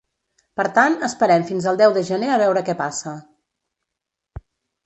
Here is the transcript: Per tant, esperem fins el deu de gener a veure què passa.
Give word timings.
Per 0.59 0.63
tant, 0.77 0.95
esperem 1.07 1.45
fins 1.51 1.67
el 1.73 1.77
deu 1.83 1.93
de 1.99 2.03
gener 2.09 2.31
a 2.33 2.39
veure 2.45 2.65
què 2.71 2.77
passa. 2.81 3.15